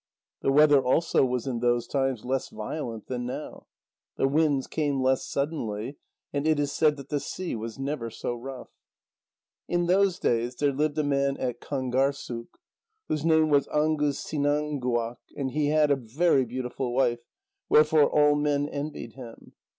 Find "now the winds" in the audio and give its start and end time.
3.27-4.65